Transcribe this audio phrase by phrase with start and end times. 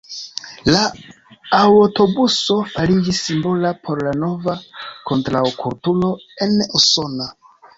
[0.75, 0.79] La
[1.57, 4.57] aŭtobuso fariĝis simbola por la nova
[5.11, 6.11] kontraŭkulturo
[6.49, 7.31] en Usono.